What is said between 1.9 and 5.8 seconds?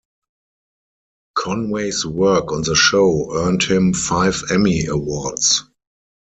work on the show earned him five Emmy Awards.